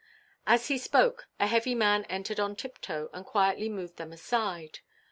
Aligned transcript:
As 0.47 0.67
he 0.67 0.79
spoke, 0.79 1.27
a 1.39 1.45
heavy 1.45 1.75
man 1.75 2.05
entered 2.05 2.39
on 2.39 2.55
tiptoe, 2.55 3.11
and 3.13 3.23
quietly 3.23 3.69
moved 3.69 3.97
them 3.97 4.11
aside. 4.11 4.79